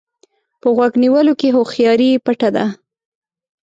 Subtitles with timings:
[0.61, 2.65] په غوږ نیولو کې هوښياري پټه ده.